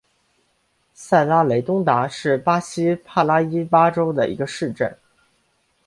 [0.95, 4.97] 塞拉雷东达是巴西帕拉伊巴州的一个市镇。